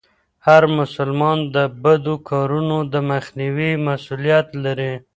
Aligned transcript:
هر 0.47 0.63
مسلمان 0.77 1.37
د 1.55 1.57
بدو 1.83 2.15
کارونو 2.29 2.77
د 2.93 2.95
مخنيوي 3.11 3.71
مسئوليت 3.87 4.47
لري. 4.63 4.93